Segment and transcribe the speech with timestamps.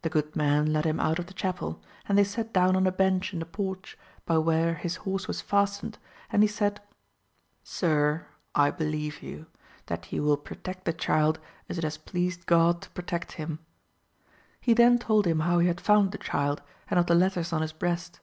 [0.00, 2.90] The good mun led him out of the chapel and they sat down on a
[2.90, 5.98] bench in the porch, by where his horse was fastened,
[6.30, 6.80] and he said.
[7.62, 9.44] Sir I believe you,
[9.88, 11.38] that you will protect the child
[11.68, 13.58] as it has pleased God to protect him!
[14.58, 17.60] he then told him how he had found the child, and of the letters on
[17.60, 18.20] his breast.